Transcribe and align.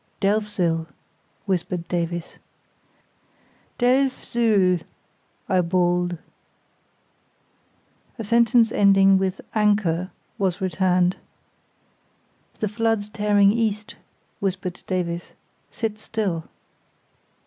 "Delfzyl," 0.19 0.87
whispered 1.45 1.87
Davies. 1.87 2.37
"Delf 3.77 4.25
zyl," 4.25 4.79
I 5.47 5.61
bawled. 5.61 6.17
A 8.17 8.23
sentence 8.23 8.71
ending 8.71 9.19
with 9.19 9.41
"anchor" 9.53 10.09
was 10.39 10.59
returned. 10.59 11.17
"The 12.61 12.67
flood's 12.67 13.09
tearing 13.09 13.51
east," 13.51 13.95
whispered 14.39 14.81
Davies; 14.87 15.33
"sit 15.69 15.99
still." 15.99 16.45